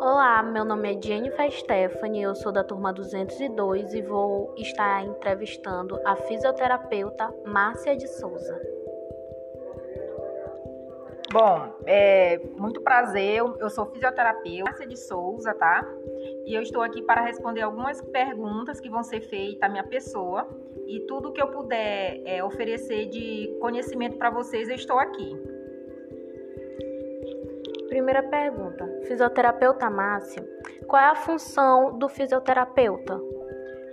Olá, 0.00 0.42
meu 0.42 0.64
nome 0.64 0.92
é 0.92 1.00
Jennifer 1.00 1.48
Stephanie, 1.52 2.22
eu 2.22 2.34
sou 2.34 2.50
da 2.50 2.64
turma 2.64 2.92
202 2.92 3.94
e 3.94 4.02
vou 4.02 4.52
estar 4.56 5.04
entrevistando 5.04 5.96
a 6.04 6.16
fisioterapeuta 6.16 7.32
Márcia 7.44 7.96
de 7.96 8.08
Souza. 8.08 8.60
Bom, 11.32 11.72
é, 11.86 12.38
muito 12.56 12.80
prazer, 12.80 13.36
eu 13.60 13.70
sou 13.70 13.86
fisioterapeuta 13.86 14.64
Márcia 14.64 14.88
de 14.88 14.96
Souza, 14.96 15.54
tá? 15.54 15.86
E 16.46 16.54
eu 16.54 16.62
estou 16.62 16.82
aqui 16.82 17.02
para 17.02 17.20
responder 17.22 17.62
algumas 17.62 18.00
perguntas 18.00 18.80
que 18.80 18.88
vão 18.88 19.02
ser 19.02 19.20
feitas 19.20 19.62
à 19.62 19.68
minha 19.68 19.84
pessoa 19.84 20.48
e 20.86 21.00
tudo 21.00 21.32
que 21.32 21.40
eu 21.40 21.48
puder 21.48 22.20
é, 22.24 22.42
oferecer 22.42 23.06
de 23.06 23.56
conhecimento 23.60 24.16
para 24.16 24.30
vocês, 24.30 24.68
eu 24.68 24.74
estou 24.74 24.98
aqui. 24.98 25.36
Primeira 27.88 28.22
pergunta: 28.22 28.88
Fisioterapeuta 29.06 29.88
Márcia, 29.90 30.44
qual 30.86 31.02
é 31.02 31.06
a 31.06 31.14
função 31.14 31.98
do 31.98 32.08
fisioterapeuta? 32.08 33.20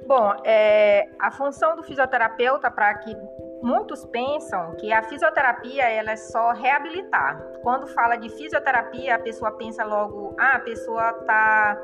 Bom, 0.08 0.34
é, 0.46 1.10
a 1.20 1.32
função 1.32 1.76
do 1.76 1.84
fisioterapeuta, 1.84 2.72
para 2.72 2.94
que 2.96 3.16
muitos 3.62 4.06
pensam 4.06 4.76
que 4.78 4.92
a 4.92 5.04
fisioterapia 5.04 5.84
ela 5.84 6.12
é 6.12 6.16
só 6.16 6.52
reabilitar. 6.54 7.38
Quando 7.62 7.88
fala 7.88 8.16
de 8.16 8.30
fisioterapia, 8.30 9.16
a 9.16 9.20
pessoa 9.20 9.52
pensa 9.52 9.84
logo, 9.84 10.36
ah, 10.40 10.56
a 10.56 10.60
pessoa 10.60 11.10
está 11.20 11.78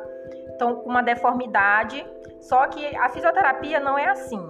com 0.59 0.89
uma 0.89 1.01
deformidade. 1.01 2.05
Só 2.39 2.67
que 2.67 2.95
a 2.95 3.09
fisioterapia 3.09 3.79
não 3.79 3.97
é 3.97 4.09
assim. 4.09 4.41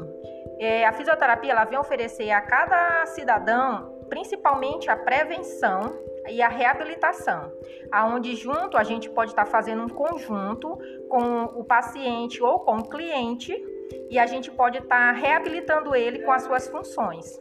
É, 0.60 0.86
a 0.86 0.94
fisioterapia 0.94 1.52
ela 1.52 1.66
vem 1.66 1.78
oferecer 1.78 2.32
a 2.32 2.42
cada 2.42 3.06
cidadão, 3.08 4.00
principalmente 4.10 4.90
a 4.90 4.96
prevenção 4.96 5.94
e 6.30 6.42
a 6.42 6.48
reabilitação, 6.48 7.52
aonde 7.92 8.36
junto 8.36 8.78
a 8.78 8.84
gente 8.84 9.10
pode 9.10 9.32
estar 9.32 9.46
fazendo 9.46 9.84
um 9.84 9.90
conjunto 9.90 10.78
com 11.10 11.44
o 11.60 11.64
paciente 11.64 12.42
ou 12.42 12.60
com 12.60 12.78
o 12.78 12.90
cliente 12.90 13.54
e 14.10 14.18
a 14.18 14.26
gente 14.26 14.50
pode 14.52 14.78
estar 14.78 15.12
reabilitando 15.12 15.96
ele 15.96 16.20
com 16.20 16.32
as 16.32 16.44
suas 16.44 16.68
funções. 16.68 17.40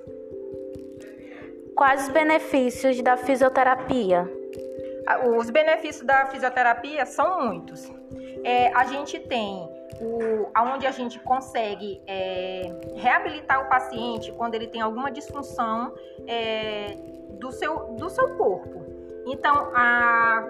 Quais 1.77 2.03
os 2.03 2.09
benefícios 2.09 3.01
da 3.01 3.17
fisioterapia? 3.17 4.29
Os 5.37 5.51
benefícios 5.51 6.07
da 6.07 6.27
fisioterapia 6.27 7.07
são 7.07 7.43
muitos. 7.43 7.91
É, 8.45 8.73
a 8.75 8.85
gente 8.85 9.19
tem 9.21 9.69
o, 10.01 10.49
onde 10.75 10.87
a 10.87 10.91
gente 10.91 11.19
consegue 11.21 12.03
é, 12.07 12.75
reabilitar 12.97 13.65
o 13.65 13.69
paciente 13.69 14.33
quando 14.33 14.55
ele 14.55 14.67
tem 14.67 14.81
alguma 14.81 15.11
disfunção 15.11 15.95
é, 16.27 16.97
do 17.39 17.53
seu, 17.53 17.95
do 17.95 18.11
seu 18.11 18.37
corpo. 18.37 18.85
Então, 19.27 19.71
a, 19.75 20.45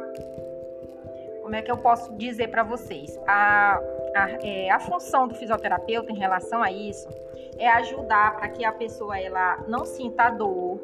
como 1.43 1.55
é 1.55 1.61
que 1.61 1.71
eu 1.71 1.77
posso 1.77 2.17
dizer 2.17 2.49
para 2.49 2.63
vocês? 2.63 3.19
A, 3.27 3.79
a, 4.17 4.31
é, 4.43 4.71
a 4.71 4.81
função 4.81 5.29
do 5.29 5.35
fisioterapeuta 5.35 6.11
em 6.11 6.17
relação 6.17 6.63
a 6.63 6.71
isso 6.73 7.09
é 7.59 7.69
ajudar 7.69 8.37
para 8.37 8.49
que 8.49 8.65
a 8.65 8.73
pessoa 8.73 9.19
ela 9.19 9.63
não 9.69 9.85
sinta 9.85 10.31
dor, 10.31 10.81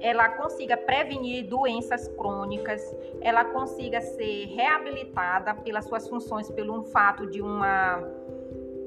ela 0.00 0.28
consiga 0.30 0.76
prevenir 0.76 1.46
doenças 1.46 2.08
crônicas, 2.08 2.82
ela 3.20 3.44
consiga 3.44 4.00
ser 4.00 4.46
reabilitada 4.46 5.54
pelas 5.54 5.84
suas 5.86 6.08
funções, 6.08 6.50
pelo 6.50 6.84
fato 6.84 7.26
de 7.26 7.40
uma 7.42 8.02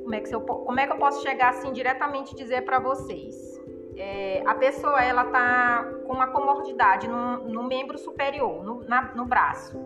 como 0.03 0.15
é 0.15 0.21
que 0.21 0.33
eu, 0.33 0.41
como 0.41 0.79
é 0.79 0.87
que 0.87 0.93
eu 0.93 0.97
posso 0.97 1.21
chegar 1.21 1.49
assim 1.49 1.71
diretamente 1.71 2.35
dizer 2.35 2.63
para 2.63 2.79
vocês? 2.79 3.59
é, 3.99 4.41
a 4.45 4.55
pessoa 4.55 5.03
ela 5.03 5.25
tá 5.25 5.85
com 6.07 6.13
uma 6.13 6.27
comorbidade 6.27 7.05
no, 7.05 7.49
no 7.49 7.63
membro 7.63 7.97
superior, 7.97 8.63
no, 8.63 8.81
na, 8.85 9.13
no 9.13 9.25
braço. 9.25 9.77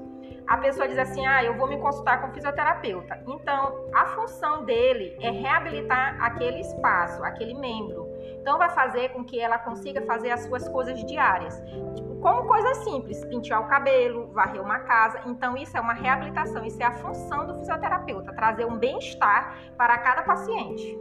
A 0.45 0.57
pessoa 0.57 0.87
diz 0.87 0.99
assim: 0.99 1.25
ah, 1.25 1.43
eu 1.43 1.57
vou 1.57 1.67
me 1.67 1.79
consultar 1.79 2.21
com 2.21 2.27
o 2.27 2.33
fisioterapeuta. 2.33 3.23
Então, 3.27 3.89
a 3.93 4.05
função 4.07 4.65
dele 4.65 5.17
é 5.19 5.31
reabilitar 5.31 6.21
aquele 6.21 6.59
espaço, 6.59 7.23
aquele 7.23 7.55
membro. 7.55 8.02
Então, 8.43 8.57
vai 8.57 8.69
fazer 8.71 9.07
com 9.13 9.23
que 9.23 9.39
ela 9.39 9.57
consiga 9.57 10.01
fazer 10.01 10.29
as 10.29 10.41
suas 10.41 10.67
coisas 10.67 11.01
diárias. 11.05 11.63
Tipo, 11.95 12.17
como 12.17 12.45
coisa 12.45 12.73
simples, 12.83 13.23
pentear 13.23 13.61
o 13.61 13.69
cabelo, 13.69 14.33
varrer 14.33 14.61
uma 14.61 14.79
casa. 14.79 15.21
Então, 15.25 15.55
isso 15.55 15.77
é 15.77 15.79
uma 15.79 15.93
reabilitação, 15.93 16.65
isso 16.65 16.83
é 16.83 16.85
a 16.85 16.91
função 16.91 17.47
do 17.47 17.55
fisioterapeuta, 17.59 18.33
trazer 18.33 18.65
um 18.65 18.77
bem-estar 18.77 19.57
para 19.77 19.97
cada 19.97 20.23
paciente. 20.23 20.99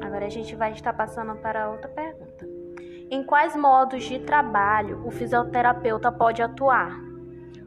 Agora 0.00 0.24
a 0.24 0.30
gente 0.30 0.56
vai 0.56 0.72
estar 0.72 0.94
passando 0.94 1.36
para 1.36 1.68
outra 1.68 1.88
pergunta. 1.88 2.48
Em 3.10 3.22
quais 3.22 3.54
modos 3.54 4.04
de 4.04 4.20
trabalho 4.20 5.06
o 5.06 5.10
fisioterapeuta 5.10 6.10
pode 6.10 6.40
atuar? 6.40 6.98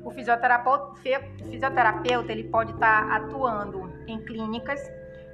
O 0.04 0.10
fisioterapeuta, 0.10 0.96
fisioterapeuta 1.52 2.32
ele 2.32 2.46
pode 2.46 2.72
estar 2.72 3.12
atuando 3.12 3.94
em 4.08 4.20
clínicas, 4.26 4.82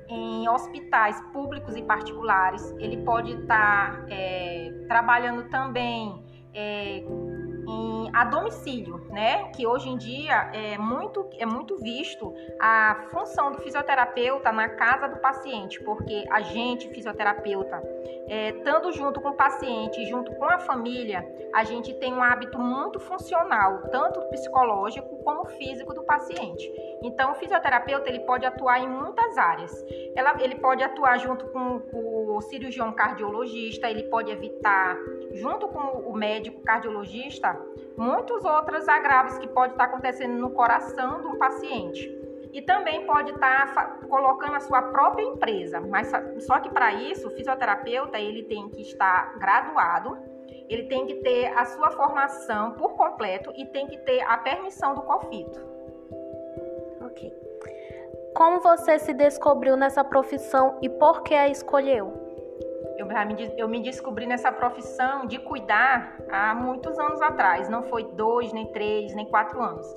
em 0.09 0.47
hospitais 0.47 1.19
públicos 1.33 1.75
e 1.75 1.81
particulares. 1.81 2.63
Ele 2.79 2.97
pode 2.97 3.33
estar 3.33 4.05
é, 4.09 4.71
trabalhando 4.87 5.49
também 5.49 6.23
é, 6.53 6.99
em, 6.99 7.96
a 8.13 8.25
domicílio, 8.25 9.05
né? 9.09 9.49
Que 9.51 9.65
hoje 9.65 9.89
em 9.89 9.97
dia 9.97 10.51
é 10.53 10.77
muito, 10.77 11.29
é 11.37 11.45
muito 11.45 11.77
visto 11.77 12.33
a 12.59 13.07
função 13.11 13.51
do 13.51 13.59
fisioterapeuta 13.59 14.51
na 14.51 14.69
casa 14.69 15.07
do 15.07 15.17
paciente, 15.17 15.81
porque 15.83 16.25
a 16.31 16.41
gente, 16.41 16.89
fisioterapeuta, 16.89 17.81
é, 18.27 18.49
estando 18.49 18.91
junto 18.91 19.21
com 19.21 19.29
o 19.29 19.35
paciente, 19.35 20.05
junto 20.05 20.33
com 20.35 20.45
a 20.45 20.59
família, 20.59 21.25
a 21.53 21.63
gente 21.63 21.93
tem 21.95 22.13
um 22.13 22.21
hábito 22.21 22.59
muito 22.59 22.99
funcional, 22.99 23.83
tanto 23.91 24.21
psicológico 24.29 25.23
como 25.23 25.45
físico 25.45 25.93
do 25.93 26.03
paciente. 26.03 26.69
Então, 27.03 27.31
o 27.31 27.35
fisioterapeuta 27.35 28.09
ele 28.09 28.19
pode 28.21 28.45
atuar 28.45 28.79
em 28.79 28.89
muitas 28.89 29.37
áreas. 29.37 29.85
Ela, 30.15 30.35
ele 30.41 30.55
pode 30.55 30.83
atuar 30.83 31.17
junto 31.17 31.47
com, 31.47 31.79
com 31.79 32.35
o 32.35 32.41
cirurgião 32.41 32.91
cardiologista, 32.91 33.89
ele 33.89 34.03
pode 34.03 34.31
evitar, 34.31 34.97
junto 35.33 35.67
com 35.67 36.09
o 36.09 36.13
médico 36.13 36.61
cardiologista, 36.61 37.59
muitos 37.97 38.45
outros 38.45 38.87
agravos 38.87 39.37
que 39.39 39.47
pode 39.47 39.73
estar 39.73 39.85
acontecendo 39.85 40.37
no 40.37 40.51
coração 40.51 41.19
um 41.27 41.37
paciente. 41.37 42.15
E 42.53 42.61
também 42.61 43.05
pode 43.05 43.31
estar 43.31 43.99
colocando 44.07 44.55
a 44.55 44.59
sua 44.59 44.81
própria 44.83 45.23
empresa, 45.23 45.81
mas 45.81 46.11
só 46.39 46.59
que 46.59 46.69
para 46.69 46.93
isso 46.93 47.27
o 47.27 47.31
fisioterapeuta 47.31 48.17
ele 48.19 48.43
tem 48.43 48.69
que 48.69 48.81
estar 48.81 49.37
graduado, 49.37 50.17
ele 50.69 50.83
tem 50.83 51.05
que 51.05 51.15
ter 51.15 51.47
a 51.57 51.65
sua 51.65 51.91
formação 51.91 52.71
por 52.71 52.95
completo 52.95 53.51
e 53.55 53.65
tem 53.65 53.87
que 53.87 53.97
ter 53.97 54.21
a 54.21 54.37
permissão 54.37 54.93
do 54.93 55.01
COFITO. 55.01 55.59
Ok. 57.01 57.33
Como 58.35 58.59
você 58.59 58.97
se 58.99 59.13
descobriu 59.13 59.75
nessa 59.75 60.03
profissão 60.03 60.77
e 60.81 60.89
por 60.89 61.23
que 61.23 61.33
a 61.33 61.47
escolheu? 61.47 62.26
Eu, 62.97 63.07
eu 63.57 63.67
me 63.67 63.81
descobri 63.81 64.25
nessa 64.25 64.51
profissão 64.51 65.25
de 65.25 65.37
cuidar 65.39 66.17
há 66.29 66.55
muitos 66.55 66.97
anos 66.97 67.21
atrás. 67.21 67.69
Não 67.69 67.83
foi 67.83 68.03
dois, 68.03 68.51
nem 68.51 68.65
três, 68.71 69.15
nem 69.15 69.25
quatro 69.25 69.61
anos. 69.61 69.87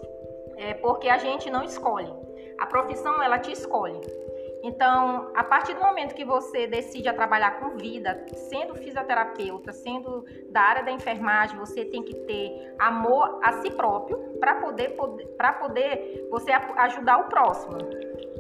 É 0.57 0.75
porque 0.75 1.09
a 1.09 1.19
gente 1.19 1.51
não 1.51 1.63
escolhe. 1.65 2.13
A 2.59 2.67
profissão, 2.67 3.23
ela 3.23 3.39
te 3.39 3.51
escolhe. 3.51 4.01
Então, 4.63 5.31
a 5.35 5.43
partir 5.43 5.75
do 5.75 5.81
momento 5.81 6.15
que 6.15 6.25
você 6.25 6.67
decide 6.67 7.09
a 7.09 7.15
trabalhar 7.15 7.59
com 7.61 7.77
vida, 7.77 8.27
sendo 8.49 8.75
fisioterapeuta, 8.75 9.73
sendo 9.73 10.25
da 10.51 10.61
área 10.61 10.83
da 10.83 10.91
enfermagem, 10.91 11.59
você 11.59 11.85
tem 11.85 12.03
que 12.03 12.15
ter 12.15 12.75
amor 12.79 13.41
a 13.43 13.53
si 13.55 13.71
próprio 13.71 14.19
para 14.39 14.57
poder, 14.57 14.91
poder, 14.91 15.27
poder 15.59 16.29
você 16.31 16.53
ajudar 16.53 17.19
o 17.19 17.25
próximo. 17.29 17.79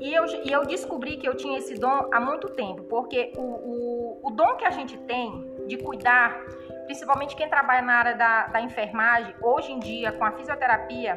E 0.01 0.13
eu, 0.15 0.27
e 0.27 0.51
eu 0.51 0.65
descobri 0.65 1.17
que 1.17 1.29
eu 1.29 1.37
tinha 1.37 1.59
esse 1.59 1.75
dom 1.75 2.09
há 2.13 2.21
muito 2.21 2.49
tempo, 2.49 2.83
porque 2.85 3.33
o, 3.37 3.43
o, 3.43 4.21
o 4.29 4.31
dom 4.31 4.57
que 4.57 4.65
a 4.65 4.71
gente 4.71 4.97
tem 4.99 5.47
de 5.67 5.77
cuidar, 5.79 6.39
principalmente 6.87 7.37
quem 7.37 7.49
trabalha 7.49 7.83
na 7.83 7.95
área 7.95 8.15
da, 8.15 8.47
da 8.47 8.61
enfermagem, 8.61 9.35
hoje 9.43 9.73
em 9.73 9.79
dia, 9.79 10.13
com 10.13 10.25
a 10.25 10.33
fisioterapia, 10.33 11.17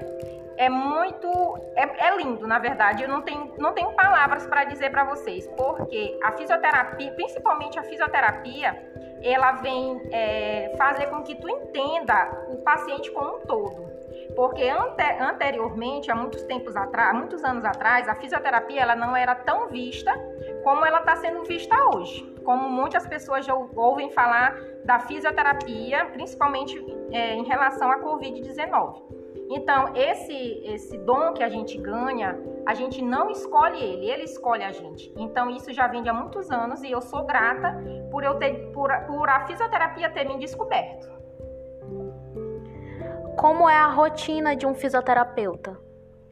é 0.57 0.69
muito. 0.69 1.29
É, 1.75 2.07
é, 2.07 2.17
lindo, 2.17 2.47
na 2.47 2.59
verdade. 2.59 3.03
Eu 3.03 3.09
não 3.09 3.21
tenho, 3.21 3.53
não 3.57 3.73
tenho 3.73 3.91
palavras 3.93 4.45
para 4.45 4.63
dizer 4.65 4.91
para 4.91 5.03
vocês, 5.03 5.47
porque 5.57 6.17
a 6.23 6.31
fisioterapia, 6.33 7.11
principalmente 7.13 7.79
a 7.79 7.83
fisioterapia, 7.83 8.75
ela 9.21 9.53
vem 9.53 10.01
é, 10.11 10.73
fazer 10.77 11.07
com 11.07 11.23
que 11.23 11.35
tu 11.35 11.49
entenda 11.49 12.45
o 12.49 12.57
paciente 12.57 13.11
como 13.11 13.37
um 13.37 13.39
todo. 13.41 13.93
Porque 14.35 14.67
ante, 14.67 15.03
anteriormente, 15.21 16.11
há 16.11 16.15
muitos 16.15 16.41
tempos 16.43 16.75
atrás, 16.75 17.15
muitos 17.15 17.43
anos 17.43 17.63
atrás, 17.63 18.07
a 18.09 18.15
fisioterapia 18.15 18.81
ela 18.81 18.95
não 18.95 19.15
era 19.15 19.35
tão 19.35 19.67
vista 19.67 20.11
como 20.63 20.85
ela 20.85 20.99
está 20.99 21.15
sendo 21.15 21.43
vista 21.43 21.75
hoje. 21.89 22.23
Como 22.43 22.69
muitas 22.69 23.05
pessoas 23.07 23.45
já 23.45 23.53
ouvem 23.53 24.09
falar 24.11 24.57
da 24.83 24.99
fisioterapia, 24.99 26.05
principalmente 26.05 26.75
é, 27.11 27.35
em 27.35 27.43
relação 27.43 27.91
à 27.91 27.99
Covid-19. 27.99 29.12
Então, 29.49 29.95
esse, 29.95 30.61
esse 30.65 30.97
dom 30.99 31.33
que 31.33 31.43
a 31.43 31.49
gente 31.49 31.77
ganha, 31.77 32.39
a 32.65 32.73
gente 32.73 33.01
não 33.01 33.29
escolhe 33.29 33.81
ele, 33.81 34.09
ele 34.09 34.23
escolhe 34.23 34.63
a 34.63 34.71
gente. 34.71 35.13
Então, 35.17 35.49
isso 35.49 35.71
já 35.73 35.87
vem 35.87 36.01
de 36.01 36.09
há 36.09 36.13
muitos 36.13 36.49
anos 36.49 36.81
e 36.81 36.91
eu 36.91 37.01
sou 37.01 37.25
grata 37.25 37.77
por, 38.09 38.23
eu 38.23 38.35
ter, 38.35 38.71
por, 38.71 38.89
por 39.05 39.29
a 39.29 39.45
fisioterapia 39.45 40.09
ter 40.09 40.25
me 40.25 40.37
descoberto. 40.37 41.11
Como 43.37 43.69
é 43.69 43.75
a 43.75 43.87
rotina 43.87 44.55
de 44.55 44.65
um 44.65 44.73
fisioterapeuta? 44.73 45.77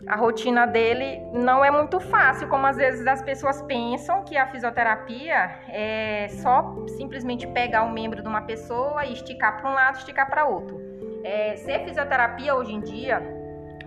A 0.08 0.16
rotina 0.16 0.66
dele 0.66 1.22
não 1.32 1.64
é 1.64 1.70
muito 1.70 2.00
fácil, 2.00 2.48
como 2.48 2.66
às 2.66 2.76
vezes 2.76 3.06
as 3.06 3.22
pessoas 3.22 3.62
pensam 3.62 4.24
que 4.24 4.36
a 4.36 4.48
fisioterapia 4.48 5.60
é 5.70 6.28
só 6.42 6.76
simplesmente 6.88 7.46
pegar 7.48 7.84
um 7.84 7.92
membro 7.92 8.22
de 8.22 8.28
uma 8.28 8.42
pessoa 8.42 9.06
e 9.06 9.14
esticar 9.14 9.62
para 9.62 9.70
um 9.70 9.74
lado, 9.74 9.98
esticar 9.98 10.28
para 10.28 10.46
outro. 10.46 10.91
É, 11.24 11.56
ser 11.58 11.86
fisioterapia 11.86 12.56
hoje 12.56 12.74
em 12.74 12.82
dia, 12.82 13.22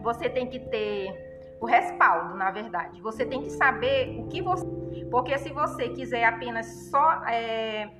você 0.02 0.28
tem 0.28 0.46
que 0.46 0.58
ter 0.58 1.56
o 1.60 1.66
respaldo, 1.66 2.34
na 2.34 2.50
verdade. 2.50 3.00
Você 3.00 3.24
tem 3.24 3.42
que 3.42 3.50
saber 3.50 4.20
o 4.20 4.28
que 4.28 4.42
você. 4.42 4.66
Porque 5.10 5.38
se 5.38 5.50
você 5.52 5.88
quiser 5.88 6.24
apenas 6.24 6.66
só 6.90 7.24
é, 7.26 7.90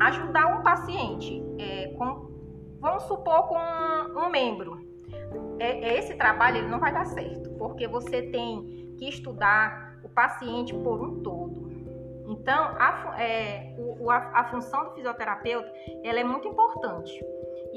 ajudar 0.00 0.58
um 0.58 0.62
paciente, 0.62 1.42
é, 1.58 1.88
com, 1.96 2.30
vamos 2.80 3.04
supor, 3.04 3.48
com 3.48 3.56
um, 3.56 4.24
um 4.24 4.28
membro, 4.30 4.86
é, 5.58 5.88
é, 5.88 5.98
esse 5.98 6.14
trabalho 6.14 6.58
ele 6.58 6.68
não 6.68 6.80
vai 6.80 6.92
dar 6.92 7.06
certo, 7.06 7.50
porque 7.58 7.86
você 7.86 8.22
tem 8.22 8.94
que 8.98 9.08
estudar 9.08 9.98
o 10.02 10.08
paciente 10.08 10.74
por 10.74 11.00
um 11.00 11.22
todo. 11.22 11.66
Então, 12.28 12.74
a, 12.78 13.14
é, 13.20 13.76
a, 14.10 14.40
a 14.40 14.44
função 14.50 14.84
do 14.84 14.94
fisioterapeuta 14.94 15.70
ela 16.02 16.18
é 16.18 16.24
muito 16.24 16.48
importante. 16.48 17.12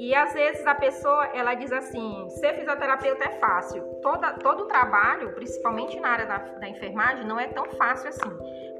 E 0.00 0.14
às 0.14 0.32
vezes 0.32 0.66
a 0.66 0.74
pessoa 0.74 1.26
ela 1.34 1.52
diz 1.52 1.70
assim: 1.70 2.26
ser 2.30 2.54
fisioterapeuta 2.54 3.22
é 3.22 3.32
fácil. 3.38 3.82
Toda, 4.00 4.32
todo 4.32 4.62
o 4.62 4.66
trabalho, 4.66 5.34
principalmente 5.34 6.00
na 6.00 6.08
área 6.08 6.24
da, 6.24 6.38
da 6.38 6.66
enfermagem, 6.66 7.26
não 7.26 7.38
é 7.38 7.48
tão 7.48 7.66
fácil 7.72 8.08
assim. 8.08 8.30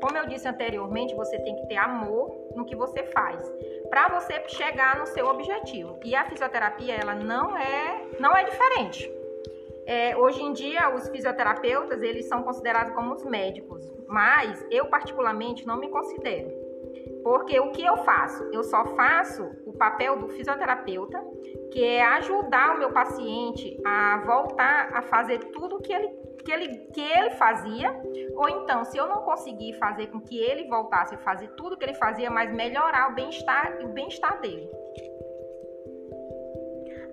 Como 0.01 0.17
eu 0.17 0.27
disse 0.27 0.49
anteriormente, 0.49 1.15
você 1.15 1.39
tem 1.39 1.55
que 1.57 1.67
ter 1.67 1.77
amor 1.77 2.35
no 2.57 2.65
que 2.65 2.75
você 2.75 3.03
faz 3.03 3.47
para 3.91 4.09
você 4.09 4.43
chegar 4.49 4.99
no 4.99 5.05
seu 5.09 5.27
objetivo. 5.27 6.01
E 6.03 6.17
a 6.17 6.25
fisioterapia 6.25 6.95
ela 6.95 7.15
não 7.15 7.55
é 7.55 8.03
não 8.19 8.35
é 8.35 8.43
diferente. 8.43 9.13
É, 9.87 10.17
hoje 10.17 10.43
em 10.43 10.55
dia 10.55 10.89
os 10.95 11.07
fisioterapeutas 11.11 12.01
eles 12.01 12.29
são 12.29 12.43
considerados 12.43 12.95
como 12.95 13.13
os 13.13 13.27
médicos, 13.27 13.93
mas 14.09 14.65
eu 14.71 14.87
particularmente 14.87 15.67
não 15.67 15.77
me 15.77 15.91
considero. 15.91 16.51
Porque 17.23 17.61
o 17.61 17.73
que 17.73 17.85
eu 17.85 17.99
faço? 17.99 18.43
Eu 18.53 18.65
só 18.65 18.85
faço 18.97 19.45
papel 19.81 20.19
do 20.19 20.29
fisioterapeuta, 20.29 21.19
que 21.73 21.83
é 21.83 22.03
ajudar 22.03 22.75
o 22.75 22.79
meu 22.79 22.93
paciente 22.93 23.81
a 23.85 24.23
voltar 24.27 24.91
a 24.93 25.03
fazer 25.03 25.39
tudo 25.47 25.81
que 25.81 25.91
ele, 25.91 26.09
que 26.45 26.53
ele, 26.53 26.69
que 26.93 27.01
ele 27.01 27.31
fazia, 27.31 27.91
ou 28.37 28.49
então, 28.49 28.85
se 28.85 28.99
eu 28.99 29.09
não 29.09 29.23
conseguir 29.23 29.73
fazer 29.79 30.09
com 30.09 30.21
que 30.21 30.39
ele 30.39 30.69
voltasse 30.69 31.15
a 31.15 31.19
fazer 31.19 31.49
tudo 31.57 31.79
que 31.79 31.85
ele 31.85 31.95
fazia, 31.95 32.31
mas 32.31 32.53
melhorar 32.53 33.11
o 33.11 33.15
bem-estar 33.15 33.79
o 33.83 33.89
bem-estar 33.89 34.39
dele. 34.43 34.71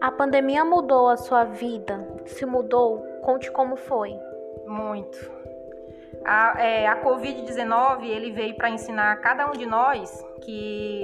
A 0.01 0.11
pandemia 0.11 0.63
mudou 0.63 1.09
a 1.09 1.17
sua 1.17 1.45
vida? 1.45 2.05
Se 2.25 2.45
mudou, 2.45 3.01
conte 3.23 3.49
como 3.49 3.77
foi. 3.77 4.13
Muito 4.67 5.37
a, 6.25 6.61
é, 6.61 6.87
a 6.87 7.01
Covid-19 7.01 8.03
ele 8.05 8.31
veio 8.31 8.55
para 8.55 8.69
ensinar 8.69 9.13
a 9.13 9.15
cada 9.15 9.49
um 9.49 9.53
de 9.53 9.65
nós 9.65 10.25
que 10.43 11.03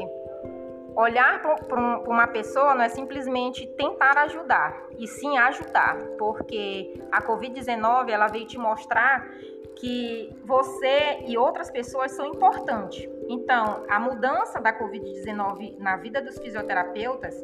olhar 0.96 1.42
para 1.42 1.80
um, 1.80 2.04
uma 2.04 2.28
pessoa 2.28 2.76
não 2.76 2.84
é 2.84 2.90
simplesmente 2.90 3.68
tentar 3.68 4.18
ajudar, 4.20 4.88
e 4.98 5.08
sim 5.08 5.38
ajudar, 5.38 5.98
porque 6.18 7.02
a 7.12 7.22
Covid-19 7.22 8.10
ela 8.10 8.28
veio 8.28 8.46
te 8.46 8.58
mostrar 8.58 9.28
que 9.76 10.36
você 10.46 11.20
e 11.26 11.38
outras 11.38 11.72
pessoas 11.72 12.12
são 12.12 12.28
importantes. 12.28 13.10
Então, 13.28 13.84
a 13.90 14.00
mudança 14.00 14.62
da 14.62 14.72
Covid-19 14.72 15.78
na 15.80 15.98
vida 15.98 16.22
dos 16.22 16.38
fisioterapeutas 16.38 17.36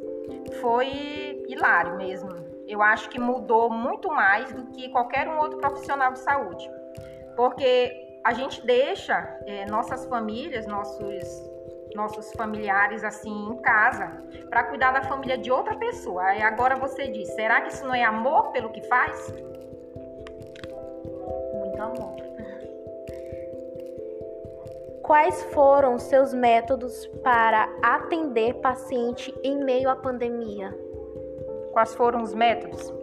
foi 0.62 1.44
hilário 1.48 1.98
mesmo. 1.98 2.30
Eu 2.68 2.84
acho 2.84 3.10
que 3.10 3.20
mudou 3.20 3.70
muito 3.70 4.10
mais 4.10 4.54
do 4.54 4.68
que 4.68 4.90
qualquer 4.90 5.28
um 5.28 5.40
outro 5.40 5.58
profissional 5.58 6.14
de 6.14 6.20
saúde 6.20 6.70
porque 7.40 8.20
a 8.22 8.34
gente 8.34 8.66
deixa 8.66 9.40
é, 9.46 9.66
nossas 9.66 10.06
famílias, 10.08 10.68
nossos 10.68 11.24
nossos 11.96 12.32
familiares 12.34 13.04
assim 13.04 13.50
em 13.50 13.58
casa 13.62 14.12
para 14.50 14.64
cuidar 14.66 14.92
da 14.92 15.02
família 15.02 15.38
de 15.38 15.52
outra 15.52 15.76
pessoa. 15.76 16.24
Aí 16.24 16.42
agora 16.42 16.76
você 16.76 17.08
diz, 17.08 17.30
será 17.34 17.62
que 17.62 17.72
isso 17.72 17.86
não 17.86 17.94
é 17.94 18.04
amor 18.04 18.52
pelo 18.52 18.70
que 18.70 18.82
faz? 18.88 19.34
Muito 21.54 21.82
amor. 21.82 22.16
Quais 25.04 25.44
foram 25.46 25.98
seus 25.98 26.34
métodos 26.34 27.08
para 27.24 27.68
atender 27.82 28.56
paciente 28.56 29.34
em 29.44 29.64
meio 29.64 29.90
à 29.90 29.96
pandemia? 29.96 30.72
Quais 31.72 31.96
foram 31.96 32.22
os 32.22 32.34
métodos? 32.34 32.94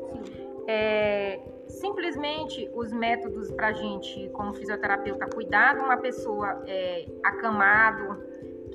É, 0.68 1.40
simplesmente 1.68 2.70
os 2.74 2.92
métodos 2.92 3.50
para 3.50 3.68
a 3.68 3.72
gente, 3.72 4.28
como 4.30 4.54
fisioterapeuta, 4.54 5.26
cuidar 5.26 5.74
de 5.74 5.80
uma 5.80 5.96
pessoa 5.96 6.62
é, 6.66 7.06
acamado, 7.22 8.25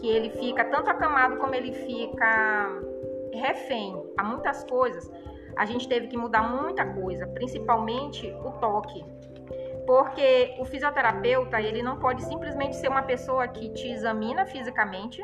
que 0.01 0.09
ele 0.09 0.31
fica 0.31 0.65
tanto 0.65 0.89
acamado 0.89 1.38
como 1.38 1.53
ele 1.53 1.71
fica 1.71 2.81
refém 3.31 3.95
a 4.18 4.24
muitas 4.24 4.63
coisas, 4.63 5.09
a 5.56 5.65
gente 5.65 5.88
teve 5.88 6.07
que 6.07 6.18
mudar 6.18 6.42
muita 6.42 6.83
coisa, 6.86 7.27
principalmente 7.27 8.27
o 8.44 8.51
toque. 8.53 9.06
Porque 9.86 10.56
o 10.59 10.65
fisioterapeuta, 10.65 11.62
ele 11.62 11.83
não 11.83 11.98
pode 11.98 12.24
simplesmente 12.24 12.75
ser 12.75 12.88
uma 12.88 13.03
pessoa 13.03 13.48
que 13.48 13.69
te 13.69 13.88
examina 13.89 14.45
fisicamente 14.45 15.24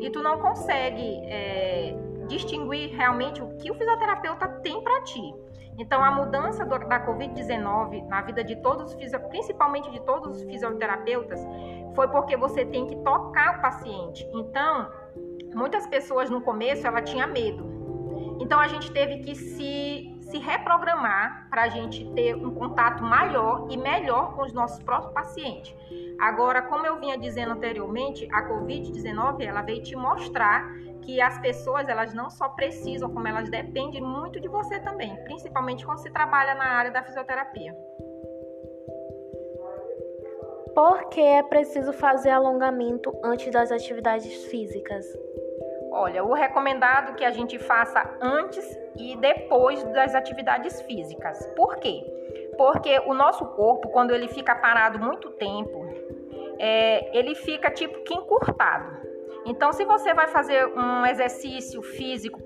e 0.00 0.10
tu 0.10 0.22
não 0.22 0.38
consegue 0.38 1.20
é, 1.26 1.94
distinguir 2.28 2.90
realmente 2.94 3.42
o 3.42 3.48
que 3.56 3.70
o 3.70 3.74
fisioterapeuta 3.74 4.48
tem 4.62 4.80
para 4.82 5.02
ti. 5.02 5.34
Então, 5.78 6.04
a 6.04 6.10
mudança 6.10 6.64
do, 6.64 6.78
da 6.78 7.04
Covid-19 7.04 8.06
na 8.06 8.22
vida 8.22 8.44
de 8.44 8.56
todos, 8.56 8.94
principalmente 9.28 9.90
de 9.90 10.00
todos 10.00 10.36
os 10.36 10.42
fisioterapeutas, 10.44 11.40
foi 11.94 12.08
porque 12.08 12.36
você 12.36 12.64
tem 12.64 12.86
que 12.86 12.96
tocar 12.96 13.58
o 13.58 13.62
paciente. 13.62 14.28
Então, 14.32 14.90
muitas 15.54 15.86
pessoas 15.86 16.30
no 16.30 16.40
começo 16.40 16.86
ela 16.86 17.02
tinha 17.02 17.26
medo. 17.26 17.72
Então, 18.40 18.60
a 18.60 18.68
gente 18.68 18.92
teve 18.92 19.18
que 19.18 19.34
se, 19.34 20.13
se 20.34 20.38
reprogramar 20.40 21.46
para 21.48 21.62
a 21.62 21.68
gente 21.68 22.04
ter 22.12 22.34
um 22.34 22.52
contato 22.52 23.04
maior 23.04 23.68
e 23.70 23.76
melhor 23.76 24.34
com 24.34 24.42
os 24.42 24.52
nossos 24.52 24.82
próprios 24.82 25.12
pacientes. 25.12 25.72
Agora, 26.18 26.60
como 26.62 26.84
eu 26.84 26.98
vinha 26.98 27.16
dizendo 27.16 27.52
anteriormente, 27.52 28.28
a 28.32 28.48
Covid-19 28.48 29.42
ela 29.42 29.62
veio 29.62 29.80
te 29.80 29.94
mostrar 29.94 30.68
que 31.02 31.20
as 31.20 31.38
pessoas 31.38 31.88
elas 31.88 32.12
não 32.12 32.28
só 32.30 32.48
precisam, 32.48 33.12
como 33.12 33.28
elas 33.28 33.48
dependem 33.48 34.02
muito 34.02 34.40
de 34.40 34.48
você 34.48 34.80
também, 34.80 35.14
principalmente 35.22 35.86
quando 35.86 35.98
se 35.98 36.10
trabalha 36.10 36.54
na 36.56 36.64
área 36.64 36.90
da 36.90 37.04
fisioterapia. 37.04 37.72
Por 40.74 41.08
que 41.10 41.20
é 41.20 41.44
preciso 41.44 41.92
fazer 41.92 42.30
alongamento 42.30 43.16
antes 43.22 43.52
das 43.52 43.70
atividades 43.70 44.46
físicas? 44.46 45.06
Olha, 45.96 46.24
o 46.24 46.32
recomendado 46.32 47.14
que 47.14 47.24
a 47.24 47.30
gente 47.30 47.56
faça 47.56 48.18
antes 48.20 48.66
e 48.96 49.16
depois 49.16 49.84
das 49.84 50.12
atividades 50.12 50.82
físicas. 50.82 51.46
Por 51.54 51.76
quê? 51.76 52.02
Porque 52.58 52.98
o 53.06 53.14
nosso 53.14 53.46
corpo, 53.46 53.88
quando 53.90 54.10
ele 54.10 54.26
fica 54.26 54.56
parado 54.56 54.98
muito 54.98 55.30
tempo, 55.30 55.86
é, 56.58 57.16
ele 57.16 57.36
fica 57.36 57.70
tipo 57.70 58.02
que 58.02 58.12
encurtado. 58.12 59.04
Então, 59.46 59.72
se 59.72 59.84
você 59.84 60.12
vai 60.12 60.26
fazer 60.26 60.66
um 60.66 61.06
exercício 61.06 61.80
físico, 61.80 62.40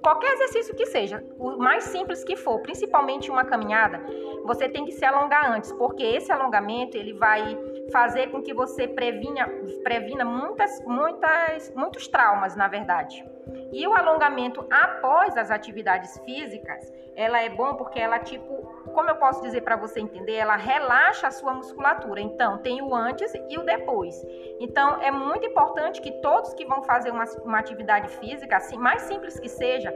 qualquer 0.00 0.32
exercício 0.34 0.76
que 0.76 0.86
seja, 0.86 1.24
o 1.36 1.56
mais 1.56 1.82
simples 1.84 2.22
que 2.22 2.36
for, 2.36 2.60
principalmente 2.60 3.28
uma 3.28 3.44
caminhada, 3.44 4.00
você 4.44 4.68
tem 4.68 4.84
que 4.84 4.92
se 4.92 5.04
alongar 5.04 5.50
antes, 5.50 5.72
porque 5.72 6.04
esse 6.04 6.30
alongamento 6.30 6.96
ele 6.96 7.12
vai 7.14 7.58
fazer 7.90 8.30
com 8.30 8.42
que 8.42 8.54
você 8.54 8.86
previna, 8.88 9.48
previna 9.82 10.24
muitas, 10.24 10.80
muitas, 10.84 11.72
muitos 11.74 12.08
traumas, 12.08 12.56
na 12.56 12.68
verdade. 12.68 13.24
E 13.72 13.86
o 13.86 13.94
alongamento 13.94 14.66
após 14.70 15.36
as 15.36 15.50
atividades 15.50 16.18
físicas, 16.24 16.92
ela 17.16 17.40
é 17.40 17.48
bom 17.48 17.74
porque 17.74 18.00
ela 18.00 18.18
tipo, 18.18 18.54
como 18.92 19.10
eu 19.10 19.16
posso 19.16 19.42
dizer 19.42 19.62
para 19.62 19.76
você 19.76 20.00
entender, 20.00 20.34
ela 20.34 20.56
relaxa 20.56 21.28
a 21.28 21.30
sua 21.30 21.54
musculatura. 21.54 22.20
Então, 22.20 22.58
tem 22.58 22.82
o 22.82 22.94
antes 22.94 23.32
e 23.48 23.58
o 23.58 23.64
depois. 23.64 24.14
Então, 24.60 25.00
é 25.00 25.10
muito 25.10 25.46
importante 25.46 26.00
que 26.00 26.10
todos 26.20 26.54
que 26.54 26.64
vão 26.64 26.82
fazer 26.82 27.10
uma, 27.10 27.24
uma 27.44 27.58
atividade 27.58 28.08
física, 28.18 28.56
assim, 28.56 28.76
mais 28.76 29.02
simples 29.02 29.38
que 29.38 29.48
seja, 29.48 29.92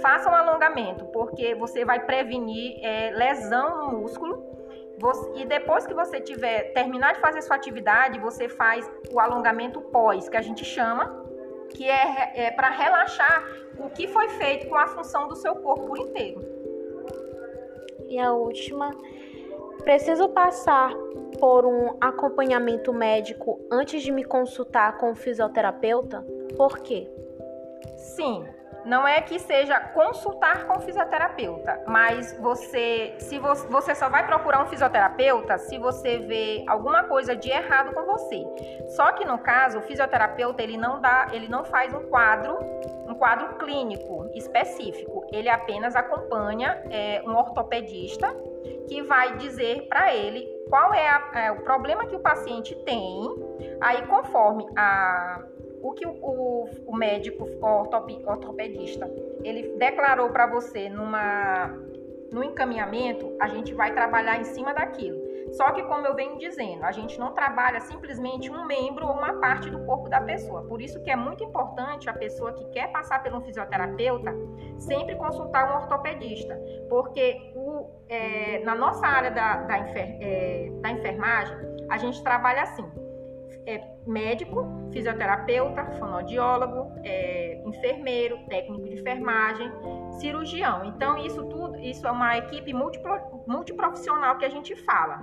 façam 0.00 0.34
alongamento, 0.34 1.06
porque 1.06 1.54
você 1.54 1.84
vai 1.84 2.00
prevenir 2.04 2.78
é, 2.82 3.10
lesão 3.10 3.90
no 3.90 3.98
músculo 4.00 4.51
e 5.34 5.44
depois 5.44 5.86
que 5.86 5.94
você 5.94 6.20
tiver 6.20 6.72
terminar 6.72 7.14
de 7.14 7.20
fazer 7.20 7.42
sua 7.42 7.56
atividade, 7.56 8.18
você 8.18 8.48
faz 8.48 8.90
o 9.12 9.18
alongamento 9.18 9.80
pós, 9.80 10.28
que 10.28 10.36
a 10.36 10.42
gente 10.42 10.64
chama, 10.64 11.24
que 11.70 11.88
é, 11.88 12.46
é 12.46 12.50
para 12.50 12.70
relaxar 12.70 13.44
o 13.78 13.90
que 13.90 14.06
foi 14.08 14.28
feito 14.30 14.68
com 14.68 14.76
a 14.76 14.86
função 14.86 15.26
do 15.26 15.34
seu 15.36 15.56
corpo 15.56 15.86
por 15.86 15.98
inteiro. 15.98 16.40
e 18.08 18.18
a 18.18 18.32
última. 18.32 18.90
Preciso 19.84 20.28
passar 20.28 20.94
por 21.40 21.64
um 21.66 21.96
acompanhamento 22.00 22.92
médico 22.92 23.58
antes 23.70 24.02
de 24.02 24.12
me 24.12 24.22
consultar 24.22 24.98
com 24.98 25.10
o 25.10 25.14
fisioterapeuta? 25.14 26.24
Por 26.56 26.78
quê? 26.80 27.10
Sim, 27.96 28.46
não 28.84 29.06
é 29.06 29.20
que 29.20 29.38
seja 29.38 29.78
consultar 29.78 30.66
com 30.66 30.78
o 30.78 30.80
fisioterapeuta, 30.80 31.82
mas 31.86 32.36
você, 32.38 33.14
se 33.18 33.38
você, 33.38 33.66
você 33.68 33.94
só 33.94 34.08
vai 34.08 34.26
procurar 34.26 34.62
um 34.62 34.66
fisioterapeuta 34.66 35.58
se 35.58 35.78
você 35.78 36.18
vê 36.18 36.64
alguma 36.66 37.04
coisa 37.04 37.36
de 37.36 37.50
errado 37.50 37.94
com 37.94 38.04
você. 38.04 38.44
Só 38.88 39.12
que 39.12 39.24
no 39.24 39.38
caso, 39.38 39.78
o 39.78 39.82
fisioterapeuta 39.82 40.62
ele 40.62 40.76
não 40.76 41.00
dá, 41.00 41.28
ele 41.32 41.48
não 41.48 41.64
faz 41.64 41.94
um 41.94 42.02
quadro, 42.08 42.58
um 43.06 43.14
quadro 43.14 43.56
clínico 43.58 44.30
específico. 44.34 45.24
Ele 45.32 45.48
apenas 45.48 45.94
acompanha 45.94 46.82
é, 46.90 47.22
um 47.24 47.36
ortopedista 47.36 48.34
que 48.88 49.02
vai 49.02 49.36
dizer 49.36 49.86
para 49.88 50.14
ele 50.14 50.46
qual 50.68 50.92
é, 50.92 51.08
a, 51.08 51.30
é, 51.34 51.52
o 51.52 51.62
problema 51.62 52.06
que 52.06 52.16
o 52.16 52.20
paciente 52.20 52.74
tem. 52.84 53.28
Aí, 53.80 54.06
conforme 54.06 54.66
a 54.76 55.42
o 55.82 55.92
que 55.92 56.06
o, 56.06 56.12
o, 56.12 56.68
o 56.86 56.96
médico 56.96 57.46
ortopedista 57.60 59.10
ele 59.42 59.76
declarou 59.76 60.30
para 60.30 60.46
você 60.46 60.88
numa 60.88 61.76
no 62.32 62.42
encaminhamento, 62.42 63.30
a 63.38 63.46
gente 63.46 63.74
vai 63.74 63.92
trabalhar 63.92 64.40
em 64.40 64.44
cima 64.44 64.72
daquilo. 64.72 65.20
Só 65.52 65.70
que, 65.72 65.82
como 65.82 66.06
eu 66.06 66.14
venho 66.14 66.38
dizendo, 66.38 66.82
a 66.82 66.90
gente 66.90 67.20
não 67.20 67.34
trabalha 67.34 67.78
simplesmente 67.80 68.50
um 68.50 68.64
membro 68.64 69.06
ou 69.06 69.12
uma 69.12 69.34
parte 69.34 69.68
do 69.68 69.84
corpo 69.84 70.08
da 70.08 70.18
pessoa. 70.18 70.62
Por 70.62 70.80
isso 70.80 71.02
que 71.02 71.10
é 71.10 71.16
muito 71.16 71.44
importante 71.44 72.08
a 72.08 72.14
pessoa 72.14 72.54
que 72.54 72.64
quer 72.70 72.90
passar 72.90 73.22
por 73.22 73.34
um 73.34 73.42
fisioterapeuta 73.42 74.34
sempre 74.78 75.14
consultar 75.16 75.70
um 75.70 75.82
ortopedista. 75.82 76.58
Porque 76.88 77.52
o, 77.54 77.90
é, 78.08 78.60
na 78.60 78.74
nossa 78.74 79.06
área 79.06 79.30
da, 79.30 79.56
da, 79.56 79.78
enfer, 79.78 80.16
é, 80.22 80.70
da 80.80 80.90
enfermagem, 80.90 81.56
a 81.90 81.98
gente 81.98 82.22
trabalha 82.22 82.62
assim 82.62 82.90
é 83.66 83.82
médico, 84.06 84.66
fisioterapeuta, 84.92 85.84
fonoaudiólogo, 85.98 86.92
é, 87.04 87.62
enfermeiro, 87.64 88.38
técnico 88.48 88.88
de 88.88 89.00
enfermagem, 89.00 89.70
cirurgião. 90.18 90.84
Então, 90.84 91.16
isso 91.18 91.44
tudo, 91.44 91.78
isso 91.78 92.06
é 92.06 92.10
uma 92.10 92.36
equipe 92.36 92.72
multiprofissional 92.72 94.36
que 94.38 94.44
a 94.44 94.50
gente 94.50 94.74
fala. 94.84 95.20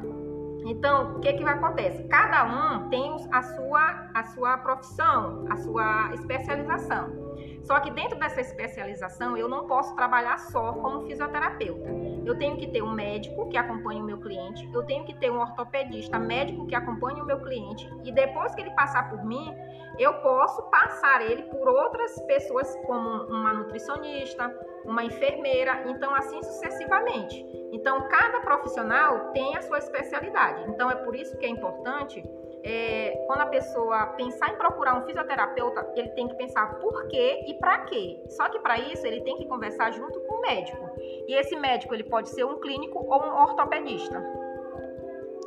Então, 0.66 1.18
o 1.18 1.20
que 1.20 1.34
que 1.34 1.44
acontece? 1.44 2.04
Cada 2.04 2.46
um 2.46 2.90
tem 2.90 3.16
a 3.32 3.42
sua, 3.42 4.10
a 4.14 4.24
sua 4.24 4.58
profissão, 4.58 5.46
a 5.50 5.56
sua 5.58 6.14
especialização. 6.14 7.29
Só 7.64 7.80
que 7.80 7.92
dentro 7.92 8.18
dessa 8.18 8.42
especialização, 8.42 9.38
eu 9.38 9.48
não 9.48 9.68
posso 9.68 9.96
trabalhar 9.96 10.38
só 10.40 10.74
como 10.74 11.06
fisioterapeuta. 11.06 11.90
Eu 12.26 12.38
tenho 12.38 12.58
que 12.58 12.68
ter 12.68 12.82
um 12.82 12.92
médico 12.92 13.48
que 13.50 13.58
acompanhe 13.58 14.02
o 14.02 14.06
meu 14.06 14.20
cliente, 14.20 14.70
eu 14.74 14.84
tenho 14.84 15.06
que 15.06 15.14
ter 15.14 15.32
um 15.32 15.40
ortopedista 15.40 16.18
médico 16.18 16.66
que 16.68 16.76
acompanhe 16.76 17.22
o 17.22 17.26
meu 17.26 17.40
cliente, 17.40 17.90
e 18.04 18.12
depois 18.12 18.54
que 18.56 18.62
ele 18.62 18.72
passar 18.72 19.10
por 19.10 19.24
mim, 19.24 19.54
eu 19.98 20.14
posso 20.22 20.62
passar 20.70 21.22
ele 21.22 21.44
por 21.44 21.68
outras 21.68 22.20
pessoas, 22.22 22.76
como 22.86 23.24
uma 23.26 23.54
nutricionista, 23.54 24.50
uma 24.86 25.04
enfermeira, 25.04 25.84
então 25.88 26.16
assim 26.16 26.42
sucessivamente. 26.42 27.46
Então, 27.72 28.08
cada 28.08 28.40
profissional 28.42 29.32
tem 29.32 29.56
a 29.56 29.62
sua 29.62 29.78
especialidade. 29.78 30.64
Então, 30.70 30.90
é 30.90 30.96
por 30.96 31.16
isso 31.16 31.38
que 31.38 31.46
é 31.46 31.50
importante 31.50 32.24
é, 32.64 33.24
quando 33.26 33.42
a 33.42 33.46
pessoa 33.46 34.08
pensar 34.18 34.52
em 34.54 34.58
procurar 34.58 34.98
um 34.98 35.06
fisioterapeuta, 35.06 35.94
ele 35.96 36.10
tem 36.10 36.28
que 36.28 36.36
pensar 36.36 36.80
por 36.80 37.08
quê 37.08 37.46
e 37.48 37.54
para 37.56 37.80
quê. 37.86 38.22
Só 38.30 38.50
que 38.50 38.60
para 38.60 38.78
isso 38.80 39.06
ele 39.06 39.22
tem 39.22 39.38
que 39.38 39.46
conversar 39.46 39.92
junto 39.92 40.20
com 40.22 40.36
o 40.36 40.42
médico. 40.42 40.90
E 41.00 41.34
esse 41.34 41.56
médico 41.56 41.94
ele 41.94 42.04
pode 42.04 42.30
ser 42.30 42.44
um 42.44 42.60
clínico 42.60 43.00
ou 43.00 43.24
um 43.24 43.42
ortopedista. 43.42 44.22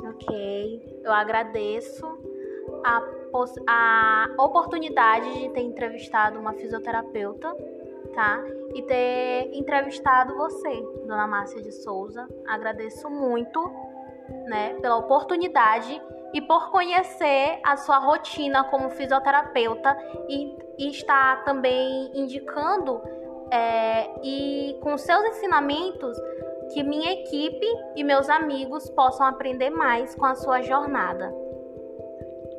Ok, 0.04 1.00
eu 1.04 1.12
agradeço 1.12 2.06
a, 2.84 3.02
a 3.68 4.42
oportunidade 4.42 5.40
de 5.40 5.48
ter 5.50 5.60
entrevistado 5.60 6.38
uma 6.38 6.52
fisioterapeuta, 6.54 7.54
tá? 8.14 8.42
E 8.74 8.82
ter 8.82 9.50
entrevistado 9.52 10.34
você, 10.34 10.82
Dona 11.06 11.26
Márcia 11.26 11.62
de 11.62 11.70
Souza. 11.70 12.26
Agradeço 12.46 13.08
muito, 13.08 13.60
né, 14.46 14.74
pela 14.80 14.96
oportunidade 14.96 16.00
e 16.32 16.40
por 16.40 16.70
conhecer 16.70 17.60
a 17.62 17.76
sua 17.76 17.98
rotina 17.98 18.64
como 18.64 18.90
fisioterapeuta 18.90 19.96
e, 20.28 20.56
e 20.78 20.88
está 20.88 21.36
também 21.44 22.10
indicando 22.14 23.00
é, 23.50 24.10
e 24.22 24.78
com 24.82 24.96
seus 24.96 25.22
ensinamentos 25.24 26.16
que 26.72 26.82
minha 26.82 27.12
equipe 27.12 27.66
e 27.94 28.02
meus 28.02 28.30
amigos 28.30 28.88
possam 28.90 29.26
aprender 29.26 29.70
mais 29.70 30.14
com 30.14 30.24
a 30.24 30.34
sua 30.34 30.62
jornada. 30.62 31.34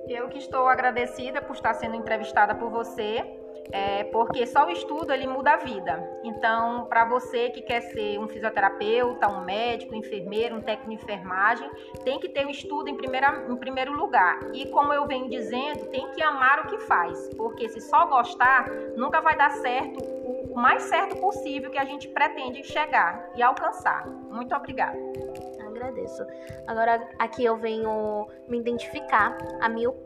Eu 0.07 0.29
que 0.29 0.37
estou 0.37 0.67
agradecida 0.67 1.41
por 1.41 1.53
estar 1.53 1.73
sendo 1.73 1.95
entrevistada 1.95 2.53
por 2.53 2.69
você 2.69 3.42
é, 3.71 4.03
porque 4.05 4.45
só 4.45 4.65
o 4.65 4.69
estudo 4.69 5.11
ele 5.11 5.27
muda 5.27 5.53
a 5.53 5.57
vida. 5.57 6.19
Então, 6.23 6.85
para 6.85 7.05
você 7.05 7.49
que 7.49 7.61
quer 7.61 7.81
ser 7.81 8.19
um 8.19 8.27
fisioterapeuta, 8.27 9.27
um 9.27 9.43
médico, 9.43 9.95
um 9.95 9.97
enfermeiro, 9.97 10.55
um 10.55 10.61
técnico 10.61 10.89
de 10.89 11.03
enfermagem, 11.03 11.69
tem 12.03 12.19
que 12.19 12.29
ter 12.29 12.45
um 12.45 12.49
estudo 12.49 12.89
em, 12.89 12.95
primeira, 12.95 13.45
em 13.49 13.55
primeiro 13.55 13.93
lugar. 13.93 14.39
E 14.53 14.67
como 14.67 14.93
eu 14.93 15.07
venho 15.07 15.29
dizendo, 15.29 15.85
tem 15.87 16.11
que 16.11 16.21
amar 16.21 16.65
o 16.65 16.67
que 16.67 16.77
faz, 16.79 17.29
porque 17.35 17.69
se 17.69 17.81
só 17.81 18.05
gostar, 18.05 18.69
nunca 18.95 19.21
vai 19.21 19.35
dar 19.35 19.51
certo 19.51 20.03
o 20.03 20.55
mais 20.55 20.83
certo 20.83 21.15
possível 21.17 21.71
que 21.71 21.79
a 21.79 21.85
gente 21.85 22.07
pretende 22.07 22.63
chegar 22.63 23.27
e 23.35 23.41
alcançar. 23.41 24.07
Muito 24.07 24.53
obrigada 24.55 24.97
agradeço. 25.83 26.25
Agora 26.65 27.07
aqui 27.19 27.43
eu 27.43 27.57
venho 27.57 28.27
me 28.47 28.59
identificar. 28.59 29.37
A 29.59 29.67
minha 29.67 29.89
UP 29.89 30.03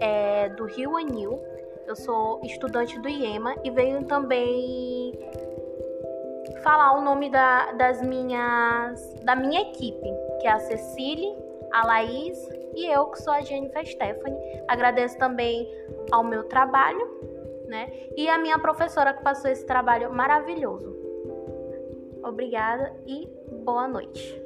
é 0.00 0.48
do 0.50 0.64
Rio 0.64 0.96
Anil, 0.96 1.40
eu 1.86 1.94
sou 1.94 2.40
estudante 2.42 2.98
do 2.98 3.08
IEMA 3.08 3.54
e 3.62 3.70
venho 3.70 4.04
também 4.04 5.12
falar 6.62 6.98
o 6.98 7.00
nome 7.00 7.30
da, 7.30 7.72
das 7.72 8.02
minhas 8.02 9.14
da 9.22 9.36
minha 9.36 9.62
equipe, 9.62 10.08
que 10.40 10.46
é 10.46 10.50
a 10.50 10.58
Cecília, 10.58 11.36
a 11.72 11.86
Laís 11.86 12.36
e 12.74 12.86
eu, 12.86 13.06
que 13.06 13.22
sou 13.22 13.32
a 13.32 13.40
Jennifer 13.40 13.86
Stephanie. 13.86 14.38
Agradeço 14.68 15.16
também 15.18 15.68
ao 16.10 16.24
meu 16.24 16.44
trabalho, 16.44 17.08
né? 17.66 17.90
E 18.16 18.28
a 18.28 18.38
minha 18.38 18.58
professora 18.58 19.14
que 19.14 19.22
passou 19.22 19.50
esse 19.50 19.64
trabalho 19.64 20.12
maravilhoso. 20.12 20.94
Obrigada 22.22 22.94
e 23.06 23.28
boa 23.64 23.86
noite. 23.86 24.45